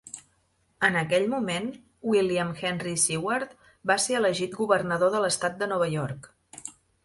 [0.87, 1.67] En aquell moment,
[2.13, 3.53] William Henry Seward
[3.95, 6.31] va ser elegit governador de l'estat de Nova York.